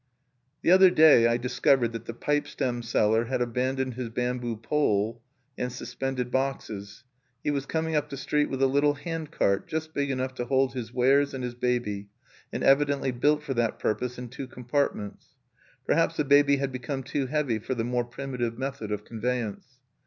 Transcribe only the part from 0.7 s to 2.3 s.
other day I discovered that the